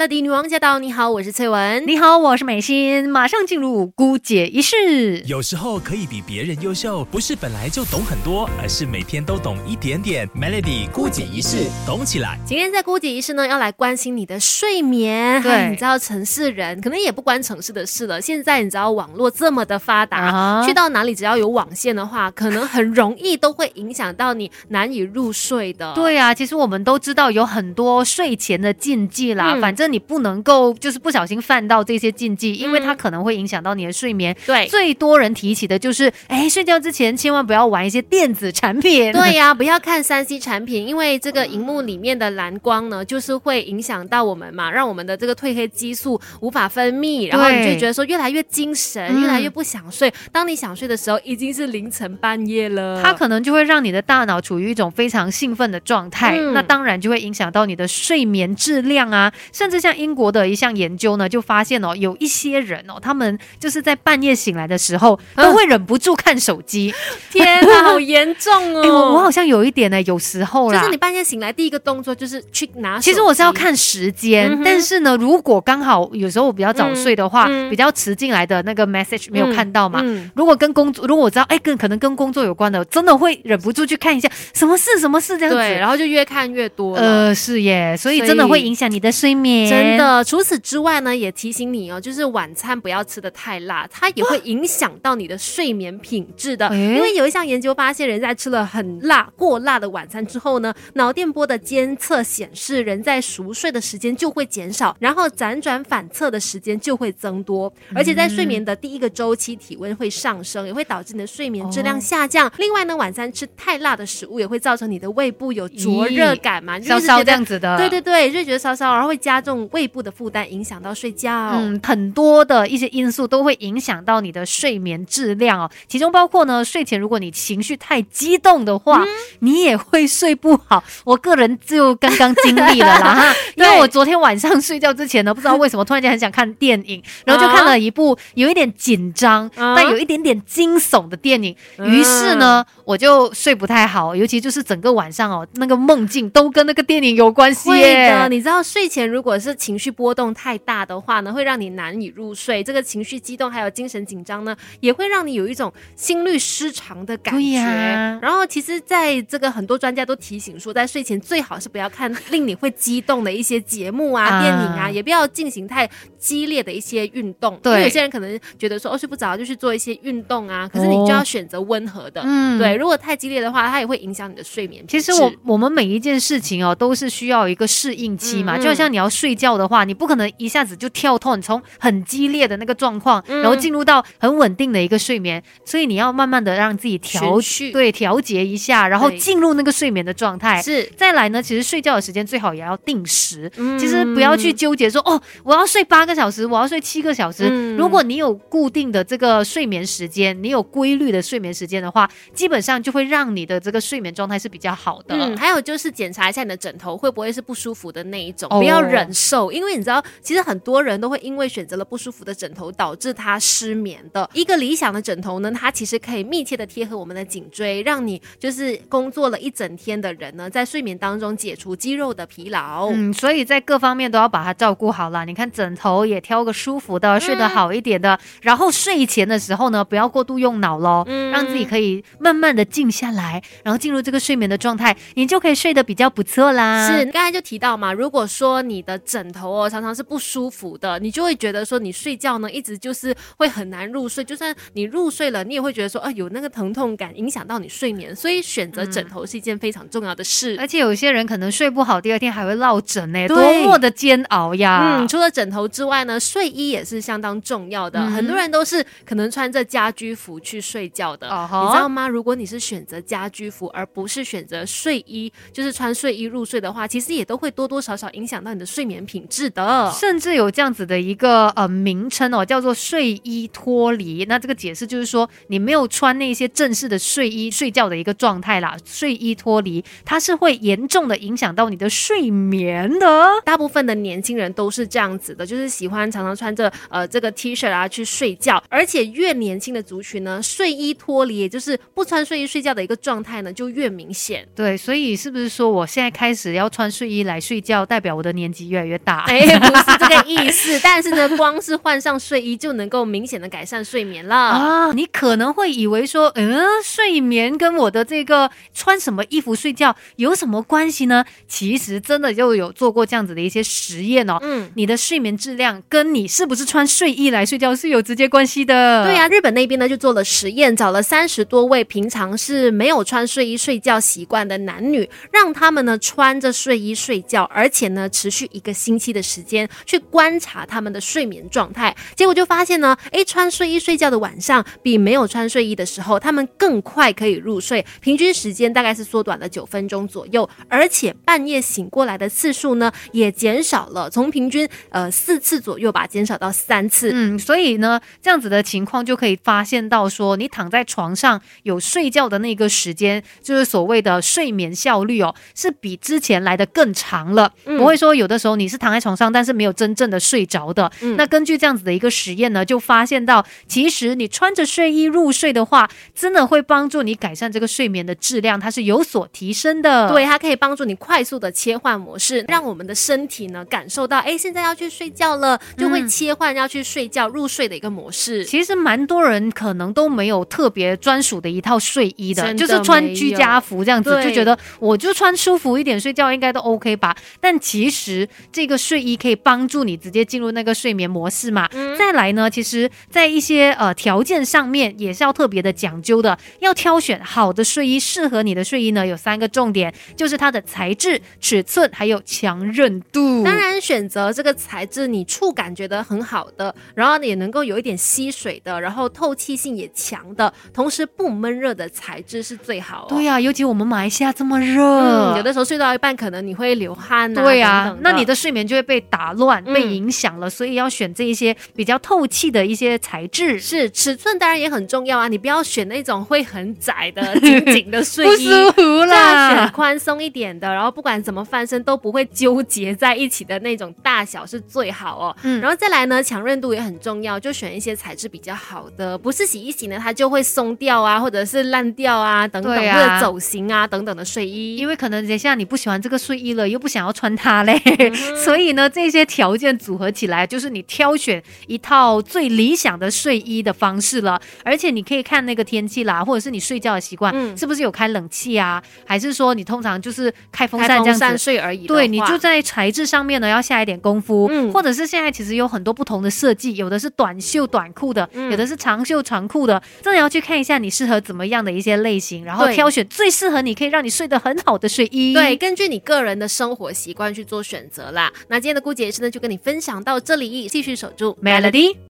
[0.00, 0.78] Melody 女王驾到！
[0.78, 1.86] 你好，我是翠文。
[1.86, 3.06] 你好，我是美心。
[3.06, 5.20] 马上进入姑姐仪式。
[5.26, 10.26] 有时候可以比别人优秀，不是本来就懂很多，而是每天都懂一点点。
[10.28, 12.38] Melody 姑姐仪式，懂起来。
[12.46, 15.42] 今天在姑姐仪式呢，要来关心你的睡眠。
[15.42, 18.18] 对你知道城市人可能也不关城市的事了。
[18.22, 25.92] 现在你知道网络这么的发达，啊去到哪里只要有网线的话，可能很容易都会影响到你难以入睡的。
[25.92, 34.36] 对啊，其实我们都知道有很多睡前的禁忌啦，嗯反正你不能够就是不小心犯到这些禁忌，因为它嗯可能会影响到你的睡眠。
[34.46, 39.12] 对最多人提起的就是，哎，睡觉之前千万不要玩一些电子产品。
[39.12, 50.12] 对呀、不要看三 C 产品，因为这个荧幕里面的蓝光呢，就是会影响到我们嘛，让我们的这个褪黑激素无法分泌，然后你就觉得说越来越精神，嗯越来越不想睡。
[50.30, 53.02] 当你想睡的时候，已经是凌晨半夜了。
[53.02, 59.32] 它可能就会让你的大脑处于一种非常兴奋的状态，嗯那当然就会影响到你的睡眠质量啊。
[59.52, 66.94] 甚至像英国的一项研究呢，就发现哦，有一些人哦，他们就是在半夜醒来的时候，嗯都会忍不住看手机。
[67.32, 68.82] 天哪，好严重哦！
[68.84, 70.78] 哎、我我好像有一点呢、有时候啦。
[70.78, 73.02] 就是你半夜醒来第一个动作就是去拿手。
[73.02, 80.00] 其实我是要看时间，嗯但是呢，如果刚好有时候我比较早睡的话，嗯嗯比较迟进来的那个 message 没有看到嘛。
[80.02, 85.56] 嗯如果跟工作，如果我知道，哎，跟可能跟工作有关的，真的会忍不住去看一下什么事，什么事这样子。
[85.56, 86.96] 对，然后就越看越多。
[86.96, 89.96] 呃，是耶，所以真的会影响你的睡眠，真。
[89.96, 96.68] 的，除此之外呢，也提醒你哦，就是晚餐不要吃的太辣，它也会影响到你的睡眠品质的。
[96.74, 112.50] 因为有一项研究发现，人在吃了很辣、过辣的晚餐之后呢，脑电波的监测显示，人在熟睡的时间就会减少，然后辗转反侧的时间就会增多，而且在睡眠的第一个周期，体温会上升，也会导致你的睡眠质量下降。
[112.58, 121.30] 另外呢，晚餐吃太辣的食物也会造成你的胃部有灼热感嘛，你就烧烧是觉得这样子的，对对对，就觉得烧烧，然后会加重胃部的负担，影响到睡觉。
[121.52, 128.78] 嗯，很多的一些因素都会影响到你的睡眠质量哦，其中包括呢，睡前如果你情绪太激动的嗯。
[128.78, 129.04] 话，
[129.40, 130.82] 你也会睡不好。
[131.04, 139.74] 我个人就刚刚经历了啦 哈，因为我昨天晚上睡觉之前呢，不知道为什么突然间很想看电影，然后就看了一部有一点紧张、啊。
[139.76, 147.80] 但有一点点惊悚的电影，嗯于是呢，我就睡不太好，尤其就是整个晚上哦，那个梦境都跟那个电影有关系会。
[148.08, 152.62] 的，你知道睡前如果是情绪波动太大的话呢，会让你难以入睡。
[152.62, 157.56] 这个情绪激动还有精神紧张呢，也会让你有一种心律失常的感对觉。
[157.56, 167.58] 呀然后，其实在这个很多专家都提醒说，在睡前最好是不要看令你会激动的一些节目啊、啊电影啊，也不要进行太激烈的一些运动。
[167.62, 172.22] 对因为有些人可能觉得说哦睡不着就去做一些运动啊，可是你就要选择温和的。
[172.24, 174.84] 嗯对，如果太激烈的话，它也会影响你的睡眠。
[174.86, 178.56] 其实我我们每一件事情哦，都是需要一个适应期嘛。
[178.56, 190.60] 嗯嗯就好像你要睡觉的话，你不可能一下子就跳脱，你从很激烈的那个状况，嗯然后进入到很稳定的一个睡眠，所以你要慢慢的让自己调去对调节一下，然后进入那个睡眠的状态。
[190.62, 193.50] 是，再来呢，其实睡觉的时间最好也要定时。
[193.56, 197.48] 嗯其实不要去纠结说哦，我要睡八个小时，我要睡七个小时。
[197.50, 205.14] 嗯如果你有固定的这个睡眠时间，你有规律的睡眠时间的话，基本上就会让你的这个睡眠状态是比较好的。
[205.16, 214.28] 嗯，还有就是检查一下你的枕头会不会是不舒服的那一种，哦不要忍受，因为你知道，其实很多人都会因为选择了不舒服的枕头，导致他失眠的。
[214.32, 222.88] 一个理想的枕头呢，它其实可以密切的贴合我们的颈椎，让你就是工作了一整天的人呢，在睡眠当中解除肌肉的疲劳。
[222.92, 225.24] 嗯，所以在各方面都要把它照顾好了。
[225.24, 228.18] 你看枕头也挑个舒服的，睡得好一点的。
[228.42, 236.88] 然后睡前的时候呢，不要过度用脑喽，嗯让自己可以慢慢的静下来，然后进入这个睡眠的状态，你就可以睡得比较不错啦。
[236.88, 250.56] 是，刚才就提到嘛，如果说你的枕头哦常常是不舒服的，你就会觉得说你睡觉呢一直就是会很难入睡，就算你入睡了，你也会觉得说，啊有那个疼痛感影响到你睡眠，所以选择枕头是一件非常重要的事。
[250.60, 254.98] 而且有些人可能睡不好，第二天还会落枕呢，对多么的煎熬呀！
[255.00, 257.98] 嗯，除了枕头之外呢，睡衣也是相当重要的。
[257.98, 262.06] 嗯很多人都是可能穿着家居服去睡觉的哦你知道吗？
[262.06, 269.90] 如果你是选择家居服，而不是选择睡衣，就是穿睡衣入睡的话，其实也都会多多少少影响到你的睡眠品质的。
[269.92, 274.24] 甚至有这样子的一个呃名称哦，叫做睡衣脱离。
[274.28, 278.76] 那这个解释就是说，你没有穿那些正式的睡衣睡觉的一个状态啦。
[278.84, 283.28] 睡衣脱离，它是会严重的影响到你的睡眠的。
[283.44, 294.46] 大部分的年轻人都是这样子的，就是喜欢常常穿着呃这个 T 恤啊去睡觉，而且越年轻的族群呢，睡衣脱离，也就是不穿睡衣睡觉的一个状态呢，就越明显。
[294.54, 299.24] 对，所以是不是说我现在开始要穿睡衣来睡觉，代表我的年纪越来越越大。
[299.28, 304.34] 哎，不是这个意思， 但是呢，光是换上睡衣就能够明显的改善睡眠了。
[304.34, 311.24] 啊，你可能会以为说，嗯，睡眠跟我的这个穿什么衣服睡觉有什么关系呢？
[311.46, 314.38] 其实真的就有做过这样子的一些实验哦。
[314.42, 319.04] 嗯，你的睡眠质量跟你是不是穿睡衣来睡觉是有直接关系的。
[319.04, 331.94] 对呀、日本那边呢就做了实验，找了三十多位平常是没有穿睡衣睡觉习惯的男女，让他们呢穿着睡衣睡觉，而且呢持续一个星期的时间去观察他们的睡眠状态。
[332.16, 347.10] 结果就发现呢，诶，穿睡衣睡觉的晚上比没有穿睡衣的时候，他们更快可以入睡，平均时间大概是缩短了九分钟左右，而且半夜醒过来的次数呢也减少了，从平均呃四次左右吧，减少到三次。
[347.12, 357.52] 嗯，所以呢，这样子的情况就可以发现到说，你躺在床上有睡觉的那个时间，就是所谓的睡眠效率哦，是比之前来的更长了。
[357.66, 360.90] 嗯不会说有的时候你是躺在床上，但是没有真正的睡着的。
[361.02, 370.08] 嗯那根据这样子的一个实验呢，就发现到，其实你穿着睡衣入睡的话，真的会帮助你改善这个睡眠的质量，它是有所提升的。
[370.08, 378.44] 对，它可以帮助你快速的切换模式，让我们的身体呢感受到，哎，现在要去睡觉了，就会嗯切换要去睡觉、入睡的一个模式。
[378.44, 387.16] 其实蛮多人可能都没有特别专属的一套睡衣的，的就是穿居家服这样子，就觉得我就穿舒服一点睡觉应该都 OK 吧。
[387.40, 391.68] 但其实这个睡衣可以帮助你直接进入那个睡眠模式嘛。
[391.72, 403.44] 嗯再来呢，其实在一些呃条件上面也是要特别的讲究的，要挑选好的睡衣，适合你的睡衣呢有三个重点，就是它的材质、尺寸还有强韧度。
[403.44, 413.06] 当然，选择这个材质你触感觉得很好的，然后也能够有一点吸水的，然后透气性也强的，同时不闷热的材质是最好、哦。
[413.08, 423.58] 对呀、尤其我们马来西亚这么热，嗯，有的时候睡到一半可能你会流汗啊，对呀、那你的睡眠就会被打乱、嗯被影响了，所以要选这一些比较透气的一些材质。
[423.60, 428.50] 是尺寸当然也很重要啊，你不要选那种会很窄的、紧紧的睡衣 不。
[428.50, 435.36] 舒服啦要选啦，宽松一点的，然后不管怎么翻身都不会纠结在一起的那种大小是最好哦。
[435.42, 444.76] 嗯然后再来呢，强韧度也很重要，就选一些材质比较好的，不是洗一洗呢它就会松掉啊，或者是烂掉啊等等，或者走形啊等等的睡衣。
[444.76, 454.40] 因为可能等一下你不喜欢这个睡衣了，又不想要穿它嘞，嗯所以呢，这些条件组合起来，就是你挑选一套最理想的睡衣的方式了。
[454.64, 458.82] 而且你可以看那个天气啦，或者是你睡觉的习惯，嗯是不是有开冷气啊？
[459.04, 461.38] 还是说你通常就是开风扇扇这样子？
[461.38, 461.86] 睡而已。
[461.86, 475.32] 对，你就在材质上面呢要下一点功夫，嗯或者是现在其实有很多不同的设计，有的是短袖短裤的，嗯有的是长袖长裤的，真的要去看一下你适合怎么样的一些类型，然后挑选最适合你可以让你睡得很好的睡衣。
[475.34, 478.19] 对，，根据你个人的生活习惯去做选择啦。
[478.48, 481.94] 那今天的顾姐也是呢，就跟你分享到这里，继续守住 Melody。